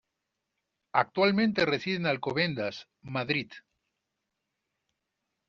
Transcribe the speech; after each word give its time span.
Actualmente 0.93 1.63
reside 1.63 1.97
en 1.97 2.07
Alcobendas, 2.07 2.87
Madrid. 3.03 3.51